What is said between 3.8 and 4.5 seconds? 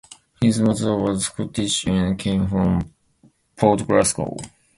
Glasgow.